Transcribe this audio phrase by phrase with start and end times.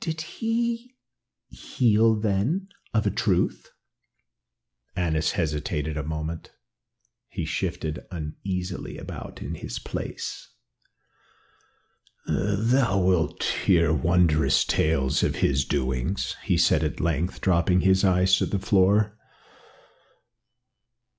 [0.00, 0.96] "Did he
[1.48, 3.72] heal then, of a truth?"
[4.96, 6.50] Annas hesitated a moment,
[7.28, 10.48] he shifted uneasily about in his place.
[12.26, 18.34] "Thou wilt hear wondrous tales of his doings," he said at length, dropping his eyes
[18.38, 19.18] to the floor.